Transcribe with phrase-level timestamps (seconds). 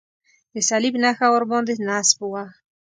[0.53, 2.43] د صلیب نښه ورباندې نصب وه.